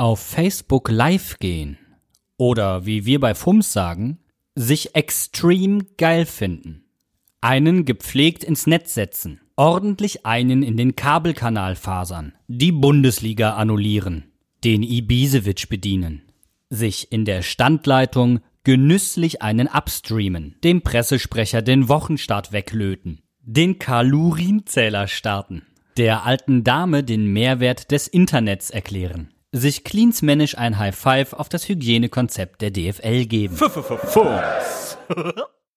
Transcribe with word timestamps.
Auf 0.00 0.20
Facebook 0.20 0.88
live 0.88 1.38
gehen 1.40 1.76
oder 2.38 2.86
wie 2.86 3.04
wir 3.04 3.20
bei 3.20 3.34
FUMS 3.34 3.74
sagen, 3.74 4.18
sich 4.54 4.94
extrem 4.94 5.88
geil 5.98 6.24
finden. 6.24 6.86
Einen 7.42 7.84
gepflegt 7.84 8.42
ins 8.42 8.66
Netz 8.66 8.94
setzen, 8.94 9.42
ordentlich 9.56 10.24
einen 10.24 10.62
in 10.62 10.78
den 10.78 10.96
Kabelkanal 10.96 11.76
fasern, 11.76 12.32
die 12.48 12.72
Bundesliga 12.72 13.56
annullieren, 13.56 14.32
den 14.64 14.82
Ibisevic 14.82 15.68
bedienen, 15.68 16.22
sich 16.70 17.12
in 17.12 17.26
der 17.26 17.42
Standleitung 17.42 18.40
genüsslich 18.64 19.42
einen 19.42 19.68
abstreamen, 19.68 20.56
dem 20.64 20.80
Pressesprecher 20.80 21.60
den 21.60 21.90
Wochenstart 21.90 22.52
weglöten, 22.52 23.20
den 23.42 23.78
Kalorienzähler 23.78 25.08
starten, 25.08 25.66
der 25.98 26.24
alten 26.24 26.64
Dame 26.64 27.04
den 27.04 27.26
Mehrwert 27.26 27.90
des 27.90 28.08
Internets 28.08 28.70
erklären, 28.70 29.28
sich 29.52 29.84
cleansmännisch 29.84 30.56
ein 30.56 30.78
High 30.78 30.96
Five 30.96 31.32
auf 31.32 31.48
das 31.48 31.68
Hygienekonzept 31.68 32.62
der 32.62 32.70
DFL 32.70 33.26
geben. 33.26 33.58